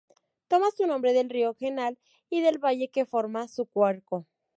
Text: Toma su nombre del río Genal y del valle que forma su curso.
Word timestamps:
Toma 0.47 0.65
su 0.75 0.87
nombre 0.87 1.13
del 1.13 1.29
río 1.29 1.53
Genal 1.53 1.99
y 2.27 2.41
del 2.41 2.57
valle 2.57 2.89
que 2.89 3.05
forma 3.05 3.47
su 3.47 3.67
curso. 3.67 4.25